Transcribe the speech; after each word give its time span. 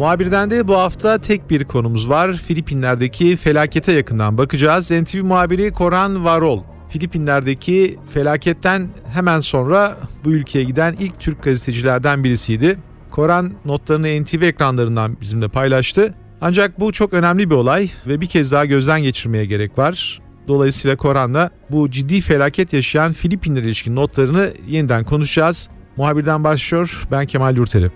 Muhabirden 0.00 0.50
de 0.50 0.68
bu 0.68 0.76
hafta 0.76 1.18
tek 1.18 1.50
bir 1.50 1.64
konumuz 1.64 2.10
var. 2.10 2.34
Filipinler'deki 2.34 3.36
felakete 3.36 3.92
yakından 3.92 4.38
bakacağız. 4.38 4.90
NTV 4.90 5.24
muhabiri 5.24 5.72
Koran 5.72 6.24
Varol. 6.24 6.62
Filipinler'deki 6.88 7.98
felaketten 8.08 8.88
hemen 9.12 9.40
sonra 9.40 9.96
bu 10.24 10.32
ülkeye 10.32 10.64
giden 10.64 10.96
ilk 11.00 11.20
Türk 11.20 11.42
gazetecilerden 11.42 12.24
birisiydi. 12.24 12.78
Koran 13.10 13.52
notlarını 13.64 14.22
NTV 14.22 14.42
ekranlarından 14.42 15.20
bizimle 15.20 15.48
paylaştı. 15.48 16.14
Ancak 16.40 16.80
bu 16.80 16.92
çok 16.92 17.12
önemli 17.12 17.50
bir 17.50 17.54
olay 17.54 17.90
ve 18.06 18.20
bir 18.20 18.26
kez 18.26 18.52
daha 18.52 18.64
gözden 18.64 19.02
geçirmeye 19.02 19.44
gerek 19.44 19.78
var. 19.78 20.20
Dolayısıyla 20.48 20.96
Koran'la 20.96 21.50
bu 21.70 21.90
ciddi 21.90 22.20
felaket 22.20 22.72
yaşayan 22.72 23.12
Filipinler 23.12 23.62
ilişkin 23.62 23.96
notlarını 23.96 24.50
yeniden 24.68 25.04
konuşacağız. 25.04 25.68
Muhabirden 25.96 26.44
başlıyor. 26.44 27.02
Ben 27.10 27.26
Kemal 27.26 27.56
Yurteri. 27.56 27.90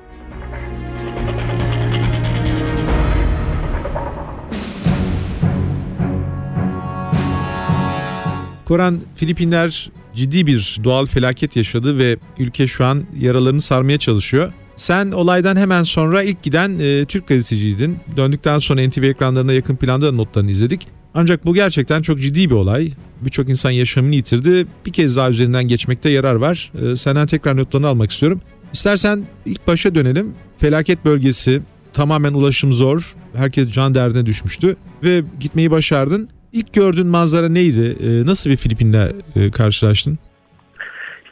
Koran, 8.65 9.01
Filipinler 9.17 9.91
ciddi 10.15 10.47
bir 10.47 10.81
doğal 10.85 11.07
felaket 11.07 11.57
yaşadı 11.57 11.99
ve 11.99 12.17
ülke 12.39 12.67
şu 12.67 12.85
an 12.85 13.05
yaralarını 13.21 13.61
sarmaya 13.61 13.99
çalışıyor. 13.99 14.53
Sen 14.77 15.13
olaydan 15.13 15.57
hemen 15.57 15.83
sonra 15.83 16.23
ilk 16.23 16.43
giden 16.43 16.79
e, 16.79 17.05
Türk 17.05 17.29
gazeteciydin. 17.29 17.97
Döndükten 18.17 18.59
sonra 18.59 18.89
NTV 18.89 19.03
ekranlarına 19.03 19.53
yakın 19.53 19.77
planda 19.77 20.13
notlarını 20.13 20.51
izledik. 20.51 20.87
Ancak 21.15 21.45
bu 21.45 21.55
gerçekten 21.55 22.03
çok 22.03 22.21
ciddi 22.21 22.51
bir 22.51 22.55
olay. 22.55 22.93
Birçok 23.21 23.49
insan 23.49 23.71
yaşamını 23.71 24.15
yitirdi. 24.15 24.67
Bir 24.87 24.93
kez 24.93 25.17
daha 25.17 25.31
üzerinden 25.31 25.69
geçmekte 25.69 26.11
yarar 26.11 26.35
var. 26.35 26.73
E, 26.83 26.97
senden 26.97 27.27
tekrar 27.27 27.57
notlarını 27.57 27.87
almak 27.89 28.11
istiyorum. 28.11 28.41
İstersen 28.73 29.27
ilk 29.47 29.67
başa 29.67 29.95
dönelim. 29.95 30.35
Felaket 30.59 31.05
bölgesi 31.05 31.63
tamamen 31.93 32.33
ulaşım 32.33 32.73
zor. 32.73 33.15
Herkes 33.35 33.73
can 33.73 33.95
derdine 33.95 34.27
düşmüştü 34.27 34.77
ve 35.03 35.23
gitmeyi 35.41 35.71
başardın. 35.71 36.29
İlk 36.55 36.73
gördüğün 36.73 37.07
manzara 37.07 37.49
neydi? 37.49 37.97
E, 38.07 38.27
nasıl 38.27 38.51
bir 38.51 38.57
Filipin'le 38.57 39.13
e, 39.37 39.51
karşılaştın? 39.51 40.19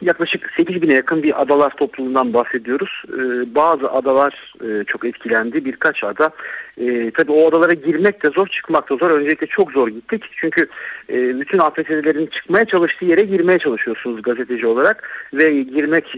Yaklaşık 0.01 0.51
8 0.57 0.81
bine 0.81 0.93
yakın 0.93 1.23
bir 1.23 1.41
adalar 1.41 1.69
topluluğundan 1.77 2.33
bahsediyoruz. 2.33 3.03
Ee, 3.09 3.55
bazı 3.55 3.91
adalar 3.91 4.53
e, 4.65 4.83
çok 4.83 5.05
etkilendi. 5.05 5.65
Birkaç 5.65 6.03
ada. 6.03 6.29
E, 6.77 7.11
tabii 7.11 7.31
o 7.31 7.47
adalara 7.47 7.73
girmek 7.73 8.23
de 8.23 8.29
zor, 8.29 8.47
çıkmak 8.47 8.89
da 8.89 8.95
zor. 8.95 9.11
Öncelikle 9.11 9.47
çok 9.47 9.71
zor 9.71 9.87
gittik. 9.87 10.23
Çünkü 10.35 10.67
e, 11.09 11.39
bütün 11.39 11.57
AFS'lerin 11.57 12.25
çıkmaya 12.25 12.65
çalıştığı 12.65 13.05
yere 13.05 13.21
girmeye 13.21 13.59
çalışıyorsunuz 13.59 14.21
gazeteci 14.21 14.67
olarak. 14.67 15.09
Ve 15.33 15.61
girmek 15.61 16.15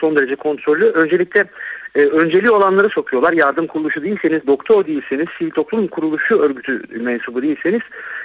son 0.00 0.16
derece 0.16 0.36
kontrollü. 0.36 0.84
Öncelikle 0.84 1.44
e, 1.94 2.04
önceliği 2.04 2.50
olanları 2.50 2.88
sokuyorlar. 2.88 3.32
Yardım 3.32 3.66
kuruluşu 3.66 4.02
değilseniz, 4.02 4.46
doktor 4.46 4.86
değilseniz, 4.86 5.26
sivil 5.38 5.50
toplum 5.50 5.86
kuruluşu 5.86 6.38
örgütü 6.38 6.82
mensubu 7.00 7.42
değilseniz 7.42 7.80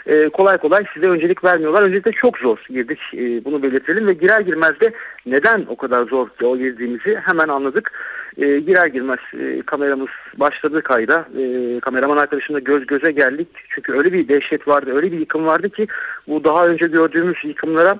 e, 0.06 0.30
kolay 0.30 0.58
kolay 0.58 0.84
size 0.94 1.08
öncelik 1.08 1.44
vermiyorlar. 1.44 1.84
Öncelikle 1.84 2.12
çok 2.12 2.38
zor 2.38 2.58
girdik 2.70 3.00
e, 3.14 3.46
bunu 3.46 3.64
belirtelim 3.64 4.08
ve 4.08 4.14
girer 4.14 4.40
girmez 4.40 4.80
de 4.80 4.94
neden 5.26 5.66
o 5.68 5.76
kadar 5.76 6.04
zor 6.04 6.28
o 6.44 6.58
girdiğimizi 6.58 7.16
hemen 7.16 7.48
anladık. 7.48 7.92
E, 8.38 8.60
girer 8.60 8.88
girmez 8.88 9.20
e, 9.40 9.62
kameramız 9.62 10.10
başladı 10.38 10.82
kayda. 10.82 11.26
E, 11.40 11.80
kameraman 11.80 12.18
arkadaşımla 12.18 12.60
göz 12.60 12.86
göze 12.86 13.12
geldik. 13.12 13.48
Çünkü 13.70 13.94
öyle 13.94 14.14
bir 14.14 14.28
dehşet 14.28 14.68
vardı, 14.68 14.92
öyle 14.96 15.12
bir 15.12 15.20
yıkım 15.20 15.46
vardı 15.46 15.70
ki 15.70 15.88
bu 16.28 16.44
daha 16.44 16.68
önce 16.68 16.88
gördüğümüz 16.88 17.38
yıkımlara 17.44 18.00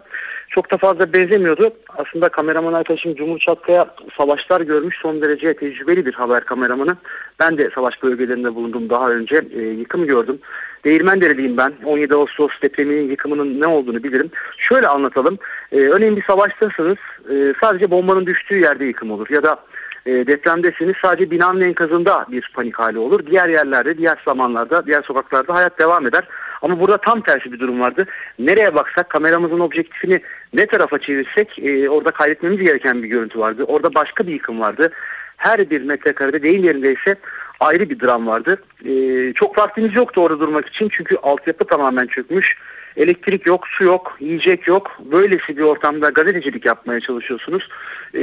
çok 0.54 0.72
da 0.72 0.78
fazla 0.78 1.14
benzemiyordu. 1.14 1.74
Aslında 1.98 2.30
kameraman 2.30 2.74
arkadaşım 2.74 3.16
Cumhur 3.16 3.40
Çatkaya 3.40 3.96
savaşlar 4.18 4.62
görmüş 4.62 4.98
son 5.02 5.22
derece 5.22 5.54
tecrübeli 5.54 6.06
bir 6.06 6.14
haber 6.14 6.46
kameramanı. 6.46 6.98
Ben 7.40 7.58
de 7.58 7.70
savaş 7.76 8.04
bölgelerinde 8.04 8.56
bulundum 8.56 8.90
daha 8.90 9.10
önce. 9.10 9.42
E, 9.56 9.60
yıkım 9.62 10.08
gördüm. 10.08 10.40
Değirmendereliyim 10.86 11.58
ben. 11.58 11.74
17 11.86 12.16
Ağustos 12.16 12.52
depreminin 12.62 13.10
yıkımının 13.10 13.62
ne 13.62 13.68
olduğunu 13.68 14.04
bilirim. 14.04 14.30
Şöyle 14.58 14.88
anlatalım. 14.88 15.38
E, 15.72 15.80
örneğin 15.80 16.16
bir 16.16 16.24
savaştasınız. 16.24 16.98
E, 17.30 17.54
sadece 17.62 17.92
bombanın 17.92 18.26
düştüğü 18.26 18.60
yerde 18.60 18.86
yıkım 18.86 19.12
olur. 19.12 19.28
Ya 19.30 19.44
da 19.44 19.60
e, 20.06 20.12
depremdesiniz 20.12 20.96
sadece 21.02 21.32
binanın 21.32 21.62
enkazında 21.62 22.26
bir 22.32 22.52
panik 22.56 22.80
hali 22.80 23.00
olur. 23.00 23.26
Diğer 23.26 23.50
yerlerde, 23.50 23.98
diğer 23.98 24.18
zamanlarda, 24.26 24.86
diğer 24.86 25.02
sokaklarda 25.02 25.54
hayat 25.54 25.80
devam 25.80 26.08
eder. 26.08 26.24
Ama 26.64 26.80
burada 26.80 26.98
tam 26.98 27.22
tersi 27.22 27.52
bir 27.52 27.60
durum 27.60 27.80
vardı. 27.80 28.06
Nereye 28.40 28.76
baksak 28.76 29.10
kameramızın 29.10 29.60
objektifini 29.60 30.22
ne 30.54 30.66
tarafa 30.66 31.00
çevirsek 31.00 31.60
e, 31.60 31.90
orada 31.90 32.12
kaydetmemiz 32.12 32.60
gereken 32.60 33.04
bir 33.04 33.08
görüntü 33.08 33.40
vardı. 33.40 33.64
Orada 33.64 33.94
başka 33.96 34.28
bir 34.28 34.34
yıkım 34.34 34.60
vardı. 34.60 34.92
Her 35.38 35.70
bir 35.70 35.82
metrekarede 35.82 36.44
değil 36.44 36.64
yerindeyse 36.64 37.16
ayrı 37.60 37.90
bir 37.90 38.00
dram 38.00 38.28
vardı. 38.28 38.62
E, 38.86 39.34
çok 39.34 39.58
vaktimiz 39.58 39.96
yoktu 39.96 40.22
orada 40.22 40.40
durmak 40.40 40.68
için 40.68 40.90
çünkü 40.90 41.16
altyapı 41.16 41.66
tamamen 41.66 42.08
çökmüş. 42.08 42.58
Elektrik 42.98 43.46
yok, 43.46 43.68
su 43.68 43.84
yok, 43.84 44.18
yiyecek 44.20 44.68
yok. 44.68 44.92
Böylesi 45.12 45.58
bir 45.58 45.62
ortamda 45.62 46.10
gazetecilik 46.10 46.66
yapmaya 46.66 47.00
çalışıyorsunuz. 47.00 47.70
E, 48.14 48.20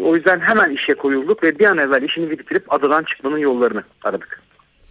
o 0.00 0.16
yüzden 0.16 0.40
hemen 0.40 0.70
işe 0.70 0.94
koyulduk 0.94 1.42
ve 1.42 1.58
bir 1.58 1.64
an 1.66 1.78
evvel 1.78 2.02
işini 2.02 2.30
bitirip 2.30 2.72
adadan 2.72 3.02
çıkmanın 3.02 3.38
yollarını 3.38 3.82
aradık. 4.04 4.47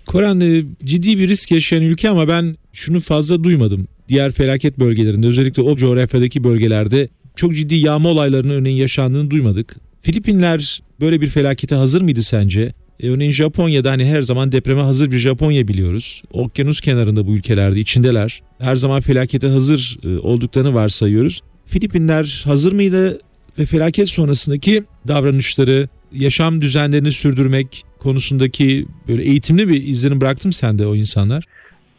Koran 0.07 0.41
e, 0.41 0.63
ciddi 0.85 1.17
bir 1.17 1.27
risk 1.27 1.51
yaşayan 1.51 1.83
ülke 1.83 2.09
ama 2.09 2.27
ben 2.27 2.55
şunu 2.73 2.99
fazla 2.99 3.43
duymadım. 3.43 3.87
Diğer 4.09 4.31
felaket 4.31 4.79
bölgelerinde 4.79 5.27
özellikle 5.27 5.61
o 5.61 5.75
coğrafyadaki 5.75 6.43
bölgelerde 6.43 7.09
çok 7.35 7.55
ciddi 7.55 7.75
yağma 7.75 8.09
olaylarının 8.09 8.53
örneğin 8.53 8.77
yaşandığını 8.77 9.31
duymadık. 9.31 9.75
Filipinler 10.01 10.81
böyle 10.99 11.21
bir 11.21 11.27
felakete 11.27 11.75
hazır 11.75 12.01
mıydı 12.01 12.21
sence? 12.21 12.73
E, 12.99 13.09
örneğin 13.09 13.31
Japonya'da 13.31 13.91
hani 13.91 14.05
her 14.05 14.21
zaman 14.21 14.51
depreme 14.51 14.81
hazır 14.81 15.11
bir 15.11 15.17
Japonya 15.17 15.67
biliyoruz. 15.67 16.21
Okyanus 16.33 16.81
kenarında 16.81 17.27
bu 17.27 17.35
ülkelerde 17.35 17.79
içindeler. 17.79 18.41
Her 18.59 18.75
zaman 18.75 19.01
felakete 19.01 19.47
hazır 19.47 19.97
e, 20.03 20.17
olduklarını 20.17 20.73
varsayıyoruz. 20.73 21.41
Filipinler 21.65 22.43
hazır 22.45 22.73
mıydı 22.73 23.19
ve 23.59 23.65
felaket 23.65 24.09
sonrasındaki 24.09 24.83
davranışları, 25.07 25.89
yaşam 26.13 26.61
düzenlerini 26.61 27.11
sürdürmek 27.11 27.83
konusundaki 27.99 28.85
böyle 29.07 29.21
eğitimli 29.21 29.67
bir 29.67 29.83
izlenim 29.83 30.21
bıraktım 30.21 30.51
sende 30.51 30.87
o 30.87 30.95
insanlar. 30.95 31.43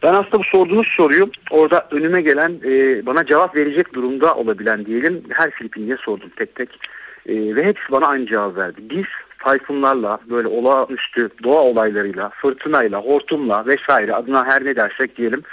Ben 0.03 0.13
aslında 0.13 0.39
bu 0.39 0.43
sorduğunuz 0.43 0.87
soruyu 0.87 1.29
orada 1.51 1.87
önüme 1.91 2.21
gelen 2.21 2.51
e, 2.65 3.05
bana 3.05 3.25
cevap 3.25 3.55
verecek 3.55 3.93
durumda 3.93 4.35
olabilen 4.35 4.85
diyelim 4.85 5.23
her 5.29 5.51
Filipinli'ye 5.51 5.97
sordum 5.97 6.29
tek 6.35 6.55
tek. 6.55 6.69
E, 7.25 7.55
ve 7.55 7.65
hepsi 7.65 7.91
bana 7.91 8.07
aynı 8.07 8.25
cevap 8.25 8.57
verdi. 8.57 8.81
Biz 8.89 9.05
tayfunlarla 9.39 10.19
böyle 10.29 10.47
olağanüstü 10.47 11.29
doğa 11.43 11.61
olaylarıyla, 11.61 12.29
fırtınayla, 12.29 13.01
hortumla 13.01 13.65
vesaire 13.65 14.13
adına 14.13 14.45
her 14.45 14.65
ne 14.65 14.75
dersek 14.75 15.17
diyelim. 15.17 15.43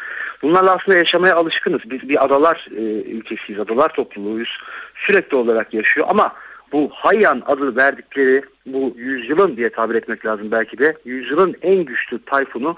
Bunlarla 0.42 0.76
aslında 0.76 0.98
yaşamaya 0.98 1.36
alışkınız. 1.36 1.80
Biz 1.90 2.08
bir 2.08 2.24
adalar 2.24 2.66
e, 2.70 2.80
ülkesiyiz, 3.10 3.60
adalar 3.60 3.88
topluluğuyuz. 3.88 4.58
Sürekli 4.94 5.36
olarak 5.36 5.74
yaşıyor 5.74 6.06
ama 6.10 6.32
bu 6.72 6.90
Hayyan 6.92 7.42
adı 7.46 7.76
verdikleri 7.76 8.42
bu 8.66 8.94
yüzyılın 8.96 9.56
diye 9.56 9.70
tabir 9.70 9.94
etmek 9.94 10.26
lazım 10.26 10.50
belki 10.50 10.78
de 10.78 10.96
yüzyılın 11.04 11.56
en 11.62 11.84
güçlü 11.84 12.18
tayfunu 12.24 12.76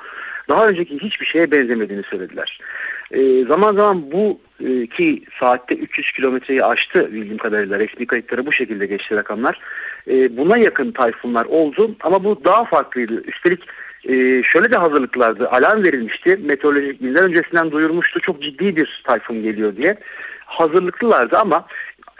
daha 0.48 0.66
önceki 0.66 0.98
hiçbir 0.98 1.26
şeye 1.26 1.50
benzemediğini 1.50 2.02
söylediler. 2.02 2.60
E, 3.10 3.44
zaman 3.44 3.74
zaman 3.74 4.12
bu 4.12 4.40
e, 4.60 4.86
ki 4.86 5.22
saatte 5.40 5.74
300 5.74 6.12
kilometreyi 6.12 6.64
aştı 6.64 7.12
bildiğim 7.12 7.38
kadarıyla 7.38 7.78
resmi 7.78 8.06
kayıtlara 8.06 8.46
bu 8.46 8.52
şekilde 8.52 8.86
geçti 8.86 9.16
rakamlar. 9.16 9.60
E, 10.08 10.36
buna 10.36 10.58
yakın 10.58 10.92
tayfunlar 10.92 11.44
oldu 11.44 11.96
ama 12.00 12.24
bu 12.24 12.44
daha 12.44 12.64
farklıydı. 12.64 13.22
Üstelik 13.24 13.64
e, 14.04 14.42
şöyle 14.42 14.70
de 14.70 14.76
hazırlıklardı. 14.76 15.48
Alarm 15.48 15.82
verilmişti. 15.82 16.38
Meteorolojik 16.44 17.00
günler 17.00 17.22
öncesinden 17.22 17.70
duyurmuştu. 17.70 18.20
Çok 18.20 18.42
ciddi 18.42 18.76
bir 18.76 19.02
tayfun 19.06 19.42
geliyor 19.42 19.76
diye. 19.76 19.96
Hazırlıklılardı 20.46 21.38
ama 21.38 21.66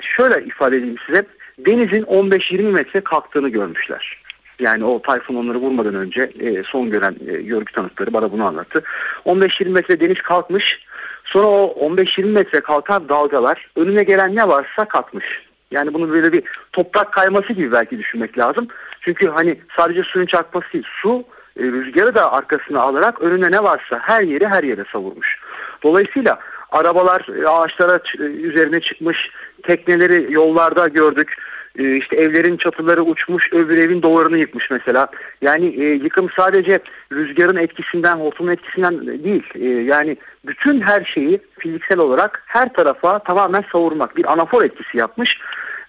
şöyle 0.01 0.45
ifade 0.45 0.77
edeyim 0.77 0.97
size. 1.07 1.27
Denizin 1.59 2.03
15-20 2.03 2.63
metre 2.63 3.01
kalktığını 3.01 3.49
görmüşler. 3.49 4.19
Yani 4.61 4.85
o 4.85 5.03
tayfun 5.03 5.35
onları 5.35 5.59
vurmadan 5.59 5.95
önce 5.95 6.31
e, 6.41 6.63
son 6.63 6.91
gören 6.91 7.17
e, 7.27 7.33
görgü 7.33 7.73
tanıkları 7.73 8.13
bana 8.13 8.33
bunu 8.33 8.45
anlattı. 8.45 8.83
15-20 9.27 9.69
metre 9.69 10.01
deniz 10.01 10.23
kalkmış. 10.23 10.81
Sonra 11.25 11.47
o 11.47 11.77
15-20 11.81 12.25
metre 12.25 12.61
kalkan 12.61 13.09
dalgalar 13.09 13.71
önüne 13.77 14.03
gelen 14.03 14.37
ne 14.37 14.49
varsa 14.49 14.85
katmış. 14.85 15.49
Yani 15.71 15.95
bunu 15.95 16.11
böyle 16.11 16.33
bir 16.33 16.43
toprak 16.73 17.13
kayması 17.13 17.53
gibi 17.53 17.73
belki 17.73 17.99
düşünmek 17.99 18.39
lazım. 18.39 18.69
Çünkü 19.01 19.29
hani 19.29 19.61
sadece 19.77 20.03
suyun 20.03 20.27
çarpması 20.27 20.73
değil 20.73 20.85
su 21.03 21.25
e, 21.59 21.63
rüzgarı 21.63 22.15
da 22.15 22.33
arkasına 22.33 22.81
alarak 22.81 23.21
önüne 23.21 23.51
ne 23.51 23.63
varsa 23.63 23.99
her 24.03 24.23
yeri 24.23 24.47
her 24.47 24.65
yere 24.65 24.85
savurmuş. 24.93 25.39
Dolayısıyla 25.83 26.39
arabalar 26.71 27.43
e, 27.43 27.49
ağaçlara 27.49 28.01
e, 28.19 28.23
üzerine 28.23 28.81
çıkmış, 28.81 29.31
tekneleri 29.63 30.33
yollarda 30.33 30.89
gördük. 30.89 31.35
E, 31.79 31.97
işte 31.97 32.17
evlerin 32.17 32.57
çatıları 32.57 33.03
uçmuş, 33.03 33.53
öbür 33.53 33.79
evin 33.79 34.03
duvarını 34.03 34.39
yıkmış 34.39 34.71
mesela. 34.71 35.09
Yani 35.43 35.67
yıkım 35.85 36.31
sadece 36.37 36.79
rüzgarın 37.13 37.57
etkisinden, 37.57 38.17
hortumun 38.17 38.51
etkisinden 38.53 39.25
değil. 39.25 39.45
yani 39.87 40.17
bütün 40.47 40.81
her 40.81 41.05
şeyi 41.05 41.41
fiziksel 41.59 41.99
olarak 41.99 42.43
her 42.47 42.73
tarafa 42.73 43.19
tamamen 43.19 43.65
savurmak. 43.73 44.17
Bir 44.17 44.33
anafor 44.33 44.63
etkisi 44.63 44.99
yapmış 44.99 45.41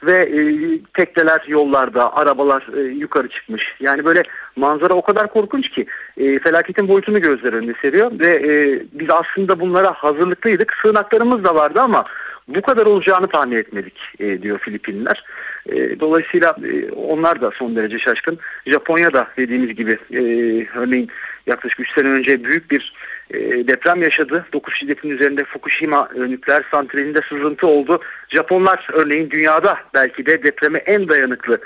ve 0.03 0.13
e, 0.13 0.41
tekneler 0.93 1.43
yollarda, 1.47 2.15
arabalar 2.15 2.67
e, 2.77 2.81
yukarı 2.81 3.29
çıkmış. 3.29 3.75
Yani 3.79 4.05
böyle 4.05 4.23
manzara 4.55 4.93
o 4.93 5.01
kadar 5.01 5.33
korkunç 5.33 5.69
ki 5.69 5.85
e, 6.17 6.39
felaketin 6.39 6.87
boyutunu 6.87 7.21
gözler 7.21 7.53
önüne 7.53 7.73
seriyor 7.81 8.11
ve 8.19 8.27
e, 8.27 8.83
biz 8.93 9.09
aslında 9.09 9.59
bunlara 9.59 9.93
hazırlıklıydık. 9.93 10.73
Sığınaklarımız 10.81 11.43
da 11.43 11.55
vardı 11.55 11.81
ama 11.81 12.05
bu 12.47 12.61
kadar 12.61 12.85
olacağını 12.85 13.27
tahmin 13.27 13.57
etmedik 13.57 13.99
e, 14.19 14.41
diyor 14.41 14.59
Filipinliler. 14.59 15.23
E, 15.65 15.99
dolayısıyla 15.99 16.55
e, 16.63 16.91
onlar 16.91 17.41
da 17.41 17.51
son 17.51 17.75
derece 17.75 17.99
şaşkın. 17.99 18.39
Japonya'da 18.65 19.27
dediğimiz 19.37 19.75
gibi 19.75 19.97
e, 20.11 20.21
örneğin 20.77 21.09
yaklaşık 21.47 21.79
3 21.79 21.93
sene 21.93 22.07
önce 22.07 22.43
büyük 22.43 22.71
bir 22.71 22.93
deprem 23.67 24.01
yaşadı. 24.01 24.45
9 24.53 24.73
şiddetin 24.73 25.09
üzerinde 25.09 25.43
Fukushima 25.43 26.09
e, 26.15 26.19
nükleer 26.19 26.63
santralinde 26.71 27.19
sızıntı 27.29 27.67
oldu. 27.67 27.99
Japonlar 28.29 28.87
örneğin 28.93 29.29
dünyada 29.29 29.77
belki 29.93 30.25
de 30.25 30.43
depreme 30.43 30.79
en 30.79 31.09
dayanıklı 31.09 31.59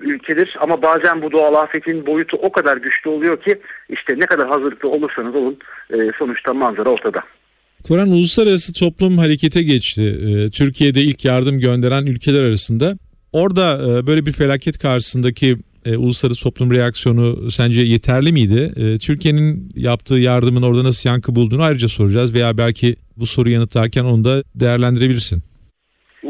ülkedir 0.00 0.56
ama 0.60 0.82
bazen 0.82 1.22
bu 1.22 1.32
doğal 1.32 1.54
afetin 1.54 2.06
boyutu 2.06 2.36
o 2.36 2.52
kadar 2.52 2.76
güçlü 2.76 3.10
oluyor 3.10 3.42
ki 3.42 3.60
işte 3.88 4.14
ne 4.18 4.26
kadar 4.26 4.48
hazırlıklı 4.48 4.88
olursanız 4.88 5.34
olun 5.34 5.58
e, 5.90 5.96
sonuçta 6.18 6.54
manzara 6.54 6.88
ortada. 6.88 7.22
Kur'an 7.88 8.08
uluslararası 8.08 8.72
toplum 8.72 9.18
harekete 9.18 9.62
geçti. 9.62 10.02
E, 10.02 10.50
Türkiye'de 10.50 11.00
ilk 11.00 11.24
yardım 11.24 11.58
gönderen 11.58 12.06
ülkeler 12.06 12.42
arasında. 12.42 12.94
Orada 13.32 13.78
e, 13.82 14.06
böyle 14.06 14.26
bir 14.26 14.32
felaket 14.32 14.78
karşısındaki 14.78 15.56
e, 15.84 15.96
uluslararası 15.96 16.44
toplum 16.44 16.70
reaksiyonu 16.70 17.50
sence 17.50 17.80
yeterli 17.80 18.32
miydi? 18.32 18.70
E, 18.76 18.98
Türkiye'nin 18.98 19.70
yaptığı 19.74 20.14
yardımın 20.14 20.62
orada 20.62 20.84
nasıl 20.84 21.10
yankı 21.10 21.34
bulduğunu 21.34 21.62
ayrıca 21.62 21.88
soracağız 21.88 22.34
veya 22.34 22.58
belki 22.58 22.96
bu 23.16 23.26
soruyu 23.26 23.54
yanıtlarken 23.54 24.04
onu 24.04 24.24
da 24.24 24.42
değerlendirebilirsin. 24.54 25.42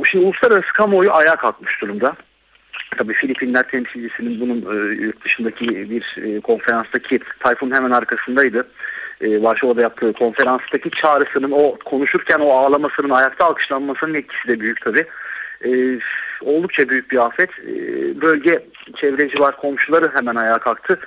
Şimdi 0.05 0.25
uluslararası 0.25 0.73
kamuoyu 0.75 1.13
ayağa 1.13 1.37
kalkmış 1.37 1.83
durumda. 1.83 2.17
Tabii 2.99 3.13
Filipinler 3.13 3.69
temsilcisinin 3.69 4.41
bunun 4.41 4.61
e, 4.61 4.95
yurt 4.95 5.25
dışındaki 5.25 5.91
bir 5.91 6.17
e, 6.23 6.41
konferanstaki 6.41 7.21
Tayfun'un 7.41 7.75
hemen 7.75 7.91
arkasındaydı. 7.91 8.69
E, 9.21 9.43
Varşova'da 9.43 9.83
yaptığı 9.83 10.13
konferanstaki 10.13 10.91
çağrısının 10.91 11.51
o 11.51 11.79
konuşurken 11.85 12.39
o 12.39 12.51
ağlamasının 12.51 13.11
ayakta 13.11 13.45
alkışlanmasının 13.45 14.15
etkisi 14.15 14.49
de 14.49 14.61
büyük 14.61 14.81
tabii. 14.81 15.07
E, 15.65 16.01
oldukça 16.41 16.89
büyük 16.89 17.11
bir 17.11 17.27
afet. 17.27 17.51
E, 17.51 17.75
bölge 18.21 18.67
çevreci 18.97 19.41
var 19.41 19.57
komşuları 19.57 20.11
hemen 20.15 20.35
ayağa 20.35 20.59
kalktı. 20.59 20.99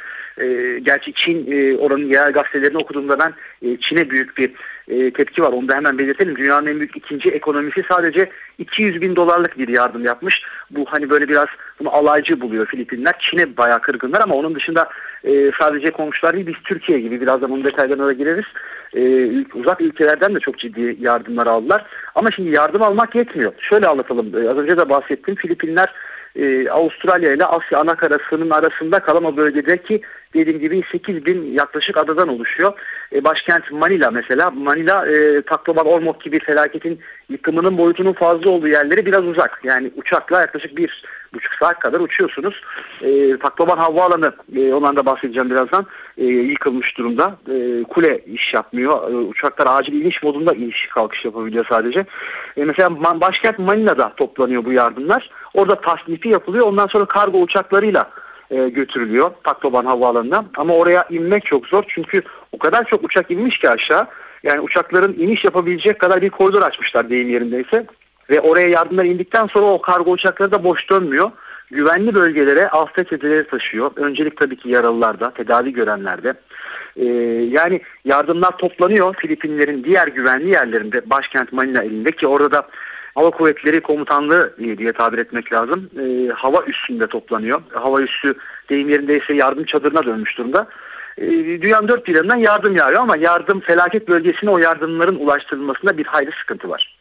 E, 0.41 0.79
gerçi 0.79 1.13
Çin 1.13 1.51
e, 1.51 1.77
oranın 1.77 2.05
yerel 2.05 2.31
gazetelerini 2.31 2.77
okuduğumda 2.77 3.19
ben 3.19 3.33
e, 3.61 3.77
Çin'e 3.77 4.09
büyük 4.09 4.37
bir 4.37 4.51
e, 4.87 5.13
tepki 5.13 5.43
var. 5.43 5.51
Onu 5.51 5.67
da 5.67 5.75
hemen 5.75 5.97
belirtelim. 5.97 6.35
Dünyanın 6.35 6.67
en 6.67 6.79
büyük 6.79 6.97
ikinci 6.97 7.29
ekonomisi 7.29 7.83
sadece 7.89 8.29
200 8.57 9.01
bin 9.01 9.15
dolarlık 9.15 9.57
bir 9.57 9.67
yardım 9.67 10.05
yapmış. 10.05 10.41
Bu 10.71 10.85
hani 10.87 11.09
böyle 11.09 11.29
biraz 11.29 11.47
bunu 11.79 11.93
alaycı 11.93 12.41
buluyor 12.41 12.65
Filipinler. 12.65 13.13
Çin'e 13.19 13.57
bayağı 13.57 13.81
kırgınlar 13.81 14.21
ama 14.21 14.35
onun 14.35 14.55
dışında 14.55 14.89
e, 15.23 15.51
sadece 15.59 15.91
komşular 15.91 16.33
değil 16.33 16.47
biz 16.47 16.55
Türkiye 16.63 16.99
gibi 16.99 17.21
birazdan 17.21 17.49
bunun 17.51 17.63
detaylarına 17.63 18.07
da 18.07 18.13
gireriz. 18.13 18.45
E, 18.95 19.01
uzak 19.53 19.81
ülkelerden 19.81 20.35
de 20.35 20.39
çok 20.39 20.57
ciddi 20.57 20.97
yardımlar 20.99 21.47
aldılar. 21.47 21.85
Ama 22.15 22.31
şimdi 22.31 22.49
yardım 22.49 22.81
almak 22.81 23.15
yetmiyor. 23.15 23.53
Şöyle 23.59 23.87
anlatalım. 23.87 24.43
E, 24.43 24.49
az 24.49 24.57
önce 24.57 24.77
de 24.77 24.89
bahsettim. 24.89 25.35
Filipinler 25.35 25.89
e, 26.37 26.69
Avustralya 26.69 27.33
ile 27.33 27.45
Asya 27.45 27.79
anakarasının 27.79 28.49
arasında 28.49 28.99
kalan 28.99 29.23
o 29.23 29.37
bölgedeki 29.37 30.01
dediğim 30.33 30.59
gibi 30.59 30.83
8 30.91 31.25
bin 31.25 31.53
yaklaşık 31.53 31.97
adadan 31.97 32.27
oluşuyor. 32.27 32.73
E, 33.13 33.23
başkent 33.23 33.71
Manila 33.71 34.11
mesela. 34.11 34.51
Manila 34.51 35.07
e, 35.07 35.41
Tacloban 35.41 35.85
Ormok 35.85 36.21
gibi 36.21 36.39
felaketin 36.39 36.99
yıkımının 37.29 37.77
boyutunun 37.77 38.13
fazla 38.13 38.49
olduğu 38.49 38.67
yerleri 38.67 39.05
biraz 39.05 39.23
uzak. 39.23 39.59
Yani 39.63 39.91
uçakla 39.95 40.41
yaklaşık 40.41 40.77
bir 40.77 41.03
buçuk 41.37 41.53
saat 41.53 41.79
kadar 41.79 41.99
uçuyorsunuz. 41.99 42.61
E, 43.01 43.37
Tacloban 43.37 43.77
Havaalanı 43.77 44.31
e, 44.55 44.73
ondan 44.73 44.95
da 44.95 45.05
bahsedeceğim 45.05 45.49
birazdan 45.49 45.85
e, 46.17 46.25
yıkılmış 46.25 46.97
durumda. 46.97 47.35
E, 47.49 47.83
kule 47.83 48.19
iş 48.25 48.53
yapmıyor. 48.53 49.11
E, 49.11 49.15
uçaklar 49.15 49.67
acil 49.69 49.93
iniş 49.93 50.23
modunda 50.23 50.53
iniş 50.53 50.87
kalkış 50.87 51.25
yapabiliyor 51.25 51.65
sadece. 51.69 52.05
E, 52.57 52.63
mesela 52.65 53.21
başkent 53.21 53.59
Manila'da 53.59 54.13
toplanıyor 54.17 54.65
bu 54.65 54.71
yardımlar. 54.71 55.29
Orada 55.53 55.81
tasnifi 55.81 56.29
yapılıyor. 56.29 56.67
Ondan 56.67 56.87
sonra 56.87 57.05
kargo 57.05 57.41
uçaklarıyla 57.41 58.09
e, 58.51 58.69
götürülüyor 58.69 59.31
Takloban 59.43 59.85
Havaalanı'na. 59.85 60.45
Ama 60.57 60.73
oraya 60.73 61.05
inmek 61.09 61.45
çok 61.45 61.67
zor 61.67 61.83
çünkü 61.87 62.21
o 62.51 62.57
kadar 62.57 62.85
çok 62.85 63.03
uçak 63.03 63.31
inmiş 63.31 63.57
ki 63.57 63.69
aşağı. 63.69 64.07
Yani 64.43 64.59
uçakların 64.61 65.13
iniş 65.13 65.43
yapabilecek 65.43 65.99
kadar 65.99 66.21
bir 66.21 66.29
koridor 66.29 66.61
açmışlar 66.61 67.09
deyim 67.09 67.29
yerindeyse. 67.29 67.85
Ve 68.29 68.41
oraya 68.41 68.67
yardımlar 68.67 69.05
indikten 69.05 69.47
sonra 69.47 69.65
o 69.65 69.81
kargo 69.81 70.11
uçakları 70.11 70.51
da 70.51 70.63
boş 70.63 70.89
dönmüyor. 70.89 71.31
Güvenli 71.71 72.15
bölgelere 72.15 72.67
afet 72.67 73.09
zedeleri 73.09 73.47
taşıyor. 73.47 73.91
Öncelik 73.95 74.37
tabii 74.37 74.55
ki 74.55 74.69
yaralılarda, 74.69 75.31
tedavi 75.31 75.73
görenlerde. 75.73 76.33
Ee, 76.95 77.05
yani 77.51 77.81
yardımlar 78.05 78.57
toplanıyor 78.57 79.15
Filipinlerin 79.15 79.83
diğer 79.83 80.07
güvenli 80.07 80.49
yerlerinde 80.49 81.09
başkent 81.09 81.53
Manila 81.53 81.83
elinde 81.83 82.11
ki 82.11 82.27
orada 82.27 82.51
da 82.51 82.67
Hava 83.15 83.31
Kuvvetleri 83.31 83.81
Komutanlığı 83.81 84.55
diye 84.77 84.93
tabir 84.93 85.17
etmek 85.17 85.53
lazım. 85.53 85.89
E, 85.99 86.31
hava 86.33 86.63
üssünde 86.67 87.07
toplanıyor. 87.07 87.61
Hava 87.73 88.01
üssü 88.01 88.35
deyim 88.69 88.89
yerindeyse 88.89 89.33
yardım 89.33 89.63
çadırına 89.63 90.05
dönmüş 90.05 90.37
durumda. 90.37 90.67
E, 91.17 91.27
dünyanın 91.61 91.87
dört 91.87 92.07
bir 92.07 92.15
yanından 92.15 92.37
yardım 92.37 92.75
yağıyor 92.75 93.01
ama 93.01 93.17
yardım 93.17 93.59
felaket 93.59 94.07
bölgesine 94.07 94.49
o 94.49 94.57
yardımların 94.57 95.15
ulaştırılmasında 95.15 95.97
bir 95.97 96.05
hayli 96.05 96.31
sıkıntı 96.31 96.69
var. 96.69 96.96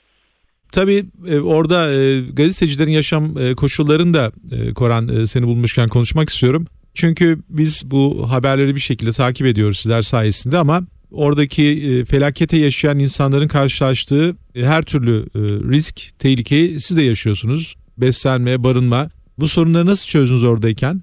Tabii 0.72 1.04
e, 1.28 1.40
orada 1.40 1.92
e, 1.92 2.20
gazetecilerin 2.20 2.90
yaşam 2.90 3.38
e, 3.38 3.54
koşullarını 3.54 4.14
da 4.14 4.32
Koran 4.74 5.24
seni 5.24 5.46
bulmuşken 5.46 5.88
konuşmak 5.88 6.28
istiyorum. 6.28 6.66
Çünkü 6.94 7.38
biz 7.48 7.90
bu 7.90 8.30
haberleri 8.32 8.74
bir 8.74 8.80
şekilde 8.80 9.10
takip 9.10 9.46
ediyoruz 9.46 9.78
sizler 9.78 10.02
sayesinde 10.02 10.58
ama 10.58 10.80
oradaki 11.10 12.04
felakete 12.10 12.56
yaşayan 12.56 12.98
insanların 12.98 13.48
karşılaştığı 13.48 14.36
her 14.54 14.82
türlü 14.82 15.26
risk, 15.72 16.18
tehlikeyi 16.18 16.80
siz 16.80 16.96
de 16.96 17.02
yaşıyorsunuz. 17.02 17.74
Beslenme, 17.98 18.64
barınma. 18.64 19.08
Bu 19.38 19.48
sorunları 19.48 19.86
nasıl 19.86 20.08
çözdünüz 20.08 20.44
oradayken? 20.44 21.02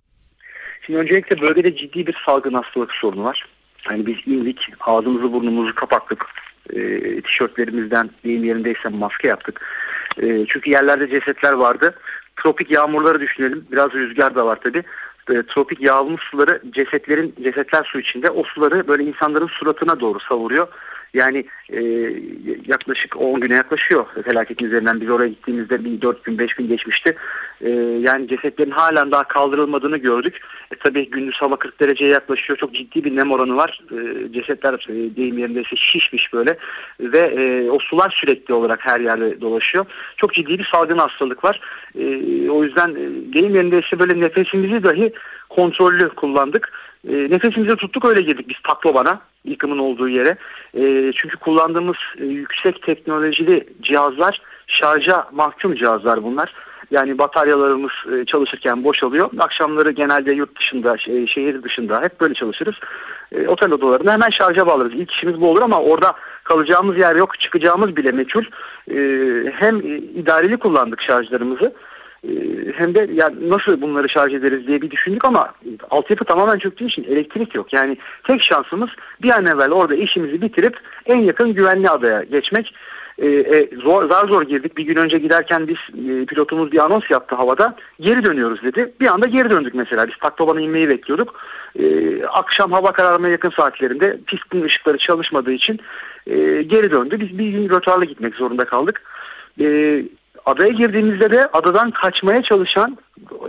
Şimdi 0.86 1.00
öncelikle 1.00 1.42
bölgede 1.42 1.76
ciddi 1.76 2.08
bir 2.08 2.16
salgın 2.26 2.54
hastalık 2.54 2.92
sorunu 2.92 3.24
var. 3.24 3.46
Yani 3.90 4.06
biz 4.06 4.16
indik, 4.26 4.58
ağzımızı 4.80 5.34
burnumuzu 5.34 5.76
kapattık. 5.76 6.26
E, 6.70 7.22
tişörtlerimizden 7.22 8.10
deyim 8.24 8.44
yerindeyse 8.44 8.90
maske 8.90 9.28
yaptık. 9.28 9.62
E, 10.22 10.46
çünkü 10.46 10.70
yerlerde 10.70 11.10
cesetler 11.10 11.54
vardı. 11.54 11.96
Tropik 12.36 12.72
yağmurları 12.72 13.20
düşünelim. 13.20 13.66
Biraz 13.72 13.92
rüzgar 13.92 14.36
da 14.36 14.46
var 14.46 14.60
tabii 14.64 14.84
e, 15.30 15.44
tropik 15.44 15.82
yağmur 15.82 16.20
suları 16.20 16.62
cesetlerin 16.72 17.36
cesetler 17.44 17.84
su 17.84 18.00
içinde 18.00 18.30
o 18.30 18.44
suları 18.44 18.88
böyle 18.88 19.04
insanların 19.04 19.48
suratına 19.48 20.00
doğru 20.00 20.20
savuruyor. 20.20 20.68
Yani 21.14 21.46
e, 21.70 21.82
yaklaşık 22.68 23.22
10 23.22 23.40
güne 23.40 23.56
yaklaşıyor 23.56 24.06
felaketin 24.24 24.66
üzerinden. 24.66 25.02
Biz 25.02 25.10
oraya 25.10 25.30
gittiğimizde 25.30 25.86
bir 25.86 26.02
4 26.02 26.24
gün 26.24 26.38
5 26.38 26.54
gün 26.54 26.68
geçmişti. 26.68 27.16
E, 27.62 27.70
yani 28.00 28.28
cesetlerin 28.28 28.72
halen 28.72 29.12
daha 29.12 29.24
kaldırılmadığını 29.24 29.98
gördük. 29.98 30.42
E, 30.72 30.76
tabii 30.76 31.10
gündüz 31.10 31.36
hava 31.36 31.56
40 31.56 31.80
dereceye 31.80 32.12
yaklaşıyor. 32.12 32.58
Çok 32.58 32.74
ciddi 32.74 33.04
bir 33.04 33.16
nem 33.16 33.32
oranı 33.32 33.56
var. 33.56 33.82
E, 33.92 34.32
cesetler 34.34 34.86
e, 34.90 35.16
deyim 35.16 35.38
yerindeyse 35.38 35.76
şişmiş 35.76 36.34
böyle. 36.34 36.58
Ve 37.00 37.20
e, 37.20 37.70
o 37.70 37.80
sular 37.80 38.10
sürekli 38.10 38.54
olarak 38.54 38.80
her 38.86 39.00
yerde 39.00 39.42
dolaşıyor. 39.42 39.86
Çok 40.18 40.34
ciddi 40.34 40.60
bir 40.60 40.66
salgın 40.72 40.98
hastalık 40.98 41.44
var. 41.44 41.60
E, 41.96 42.06
o 42.50 42.64
yüzden 42.64 42.90
e, 42.90 43.34
deyim 43.34 43.56
yerindeyse 43.56 44.00
böyle 44.00 44.20
nefesimizi 44.20 44.84
dahi 44.84 45.14
kontrollü 45.50 46.10
kullandık. 46.10 46.72
E, 47.08 47.14
nefesimizi 47.14 47.76
tuttuk 47.76 48.06
öyle 48.06 48.22
girdik 48.22 48.50
biz 48.50 48.58
Taklobana 48.64 49.22
yıkımın 49.46 49.78
olduğu 49.78 50.10
yere. 50.10 50.38
E, 50.78 51.12
çünkü 51.16 51.38
kullandığımız 51.38 51.98
e, 52.18 52.26
yüksek 52.26 52.82
teknolojili 52.82 53.68
cihazlar 53.82 54.42
şarja 54.68 55.28
mahkum 55.32 55.76
cihazlar 55.76 56.24
bunlar. 56.24 56.54
Yani 56.92 57.18
bataryalarımız 57.18 57.92
e, 58.14 58.26
çalışırken 58.26 58.84
boşalıyor. 58.84 59.30
Akşamları 59.40 59.92
genelde 59.92 60.32
yurt 60.32 60.60
dışında, 60.60 60.98
şey, 60.98 61.28
şehir 61.28 61.64
dışında 61.64 62.02
hep 62.02 62.22
böyle 62.22 62.34
çalışırız. 62.34 62.76
E, 63.32 63.48
otel 63.48 63.72
odalarını 63.72 64.12
hemen 64.12 64.30
şarja 64.30 64.68
bağlarız. 64.68 64.94
İlk 64.94 65.12
işimiz 65.12 65.42
bu 65.42 65.50
olur 65.50 65.62
ama 65.62 65.82
orada 65.82 66.14
kalacağımız 66.44 66.98
yer 66.98 67.16
yok, 67.16 67.40
çıkacağımız 67.40 67.96
bile 67.96 68.12
meçhul. 68.12 68.44
E, 68.92 68.98
hem 69.52 69.80
idareli 70.16 70.58
kullandık 70.58 71.02
şarjlarımızı 71.02 71.66
E, 71.66 71.72
hem 72.76 72.96
de 72.96 73.10
yani 73.14 73.50
nasıl 73.50 73.82
bunları 73.82 74.10
şarj 74.10 74.34
ederiz 74.34 74.68
diye 74.68 74.82
bir 74.82 74.92
düşündük 74.92 75.26
ama 75.26 75.54
altyapı 75.90 76.26
tamamen 76.26 76.58
çöktüğü 76.58 76.86
için 76.86 77.04
elektrik 77.04 77.56
yok. 77.56 77.74
Yani 77.74 77.98
tek 78.24 78.42
şansımız 78.42 78.90
bir 79.22 79.30
an 79.30 79.46
evvel 79.46 79.72
orada 79.72 79.96
işimizi 79.96 80.42
bitirip 80.42 80.78
en 81.06 81.18
yakın 81.18 81.54
güvenli 81.54 81.90
adaya 81.90 82.24
geçmek. 82.24 82.76
E, 83.18 83.28
e, 83.28 83.70
zor, 83.84 84.10
zar 84.10 84.28
zor 84.28 84.42
girdik. 84.42 84.78
Bir 84.78 84.84
gün 84.84 84.96
önce 84.96 85.18
giderken 85.18 85.68
biz 85.68 85.78
e, 86.10 86.26
pilotumuz 86.26 86.72
bir 86.72 86.86
anons 86.86 87.10
yaptı 87.10 87.36
havada. 87.36 87.76
Geri 88.00 88.24
dönüyoruz 88.24 88.64
dedi. 88.64 88.94
Bir 89.00 89.08
anda 89.08 89.28
geri 89.28 89.50
döndük 89.50 89.74
mesela. 89.74 90.08
Biz 90.08 90.16
Takloba'na 90.18 90.62
inmeyi 90.62 90.90
bekliyorduk. 90.90 91.36
E, 91.80 92.26
akşam 92.26 92.72
hava 92.72 92.92
kararmaya 92.92 93.32
yakın 93.32 93.50
saatlerinde 93.50 94.20
pistin 94.28 94.64
ışıkları 94.64 94.98
çalışmadığı 94.98 95.52
için 95.52 95.80
e, 96.28 96.62
geri 96.62 96.92
döndü. 96.92 97.20
Biz 97.20 97.38
bir 97.38 97.50
gün 97.50 97.70
rötarla 97.70 98.06
gitmek 98.06 98.36
zorunda 98.36 98.66
kaldık. 98.66 99.02
E, 99.60 99.66
adaya 100.46 100.70
girdiğimizde 100.70 101.32
de 101.32 101.48
adadan 101.54 101.92
kaçmaya 101.92 102.42
çalışan 102.42 102.98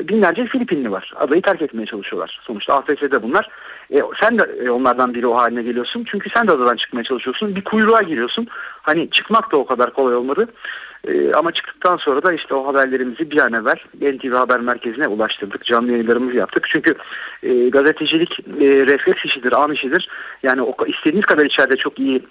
binlerce 0.00 0.46
Filipinli 0.46 0.90
var. 0.90 1.12
Adayı 1.16 1.42
terk 1.42 1.62
etmeye 1.62 1.86
çalışıyorlar. 1.86 2.40
Sonuçta 2.42 2.74
AFS'de 2.74 3.22
bunlar. 3.22 3.48
E, 3.90 4.02
sen 4.20 4.38
de 4.38 4.42
e, 4.64 4.70
onlardan 4.70 5.14
biri 5.14 5.26
o 5.26 5.36
haline 5.36 5.62
geliyorsun. 5.62 6.04
Çünkü 6.10 6.30
sen 6.30 6.48
de 6.48 6.52
adadan 6.52 6.76
çıkmaya 6.76 7.04
çalışıyorsun. 7.04 7.56
Bir 7.56 7.64
kuyruğa 7.64 8.02
giriyorsun. 8.02 8.46
Hani 8.82 9.10
çıkmak 9.10 9.52
da 9.52 9.56
o 9.56 9.66
kadar 9.66 9.92
kolay 9.92 10.14
olmadı. 10.14 10.48
E, 11.08 11.32
ama 11.32 11.52
çıktıktan 11.52 11.96
sonra 11.96 12.22
da 12.22 12.32
işte 12.32 12.54
o 12.54 12.66
haberlerimizi 12.66 13.30
bir 13.30 13.38
an 13.38 13.52
evvel 13.52 13.76
NTV 14.12 14.32
Haber 14.32 14.60
Merkezi'ne 14.60 15.08
ulaştırdık. 15.08 15.64
Canlı 15.64 15.92
yayınlarımızı 15.92 16.36
yaptık. 16.36 16.66
Çünkü 16.68 16.94
e, 17.42 17.68
gazetecilik 17.68 18.40
e, 18.40 18.86
refleks 18.86 19.24
işidir, 19.24 19.52
an 19.52 19.72
işidir. 19.72 20.08
Yani 20.42 20.62
o, 20.62 20.86
istediğiniz 20.86 21.26
kadar 21.26 21.44
içeride 21.44 21.76
çok 21.76 21.98
iyi 21.98 22.22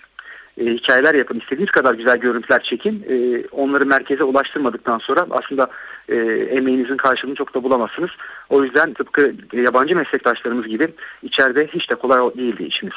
e, 0.58 0.66
hikayeler 0.66 1.16
yapın, 1.16 1.40
istediğiniz 1.40 1.72
kadar 1.72 1.94
güzel 1.94 2.18
görüntüler 2.18 2.64
çekin. 2.64 3.06
E, 3.10 3.48
onları 3.52 3.86
merkeze 3.86 4.24
ulaştırmadıktan 4.24 5.00
sonra 5.00 5.28
aslında 5.30 5.68
e, 6.10 6.16
emeğinizin 6.58 6.98
karşılığını 6.98 7.36
çok 7.36 7.56
da 7.56 7.64
bulamazsınız. 7.64 8.10
O 8.50 8.64
yüzden 8.64 8.94
tıpkı 8.94 9.34
yabancı 9.54 9.96
meslektaşlarımız 9.96 10.68
gibi 10.68 10.88
içeride 11.24 11.68
hiç 11.68 11.90
de 11.90 11.96
kolay 11.96 12.36
değildi 12.38 12.64
işimiz. 12.64 12.96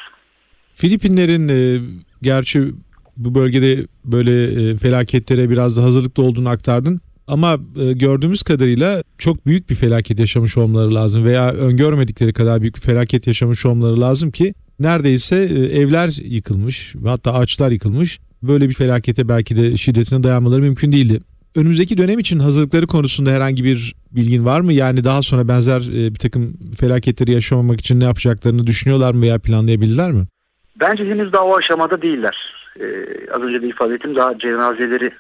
Filipinlerin 0.75 1.49
e, 1.49 1.81
gerçi 2.23 2.73
bu 3.17 3.35
bölgede 3.35 3.87
böyle 4.05 4.45
e, 4.45 4.77
felaketlere 4.77 5.51
biraz 5.51 5.77
da 5.79 5.83
hazırlıklı 5.83 6.23
olduğunu 6.23 6.49
aktardın. 6.49 7.01
Ama 7.29 7.59
e, 7.81 7.93
gördüğümüz 7.93 8.43
kadarıyla 8.43 9.03
çok 9.19 9.47
büyük 9.47 9.71
bir 9.71 9.75
felaket 9.75 10.21
yaşamış 10.21 10.57
olmaları 10.57 10.95
lazım 10.95 11.25
veya 11.25 11.53
öngörmedikleri 11.53 12.33
kadar 12.33 12.61
büyük 12.61 12.77
bir 12.77 12.81
felaket 12.81 13.27
yaşamış 13.27 13.67
olmaları 13.67 14.01
lazım 14.01 14.31
ki 14.31 14.55
neredeyse 14.81 15.37
e, 15.37 15.81
evler 15.81 16.09
yıkılmış 16.25 16.95
hatta 17.05 17.35
ağaçlar 17.35 17.71
yıkılmış. 17.71 18.19
Böyle 18.43 18.69
bir 18.69 18.75
felakete 18.75 19.29
belki 19.29 19.57
de 19.57 19.77
şiddetine 19.77 20.23
dayanmaları 20.23 20.61
mümkün 20.61 20.93
değildi. 20.93 21.21
Önümüzdeki 21.57 21.99
dönem 21.99 22.19
için 22.19 22.39
hazırlıkları 22.39 22.87
konusunda 22.87 23.31
herhangi 23.31 23.65
bir 23.65 23.95
bilgin 24.11 24.45
var 24.45 24.61
mı? 24.61 24.73
Yani 24.73 25.05
daha 25.05 25.23
sonra 25.23 25.49
benzer 25.49 25.81
e, 25.81 26.15
bir 26.15 26.19
takım 26.19 26.57
felaketleri 26.81 27.33
yaşamamak 27.33 27.81
için 27.81 28.01
ne 28.01 28.05
yapacaklarını 28.05 28.67
düşünüyorlar 28.67 29.15
mı 29.15 29.23
veya 29.23 29.39
planlayabildiler 29.39 30.11
mi? 30.11 30.25
Bence 30.81 31.05
henüz 31.05 31.33
daha 31.33 31.45
o 31.45 31.57
aşamada 31.57 32.03
değiller. 32.03 32.37
Ee, 32.81 33.07
az 33.35 33.43
önce 33.43 33.63
de 33.63 33.69
ifade 33.69 33.95
ettim 33.95 34.17
daha 34.17 34.39
cenazeleri 34.39 35.11